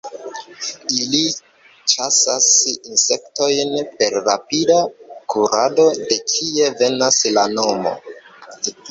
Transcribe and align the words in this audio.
Ili 0.99 1.19
ĉasas 1.91 2.47
insektojn 2.75 3.75
per 3.99 4.17
rapida 4.27 4.77
kurado 5.33 5.85
de 6.13 6.17
kie 6.31 6.71
venas 6.81 7.21
la 7.37 7.45
nomo. 7.53 7.93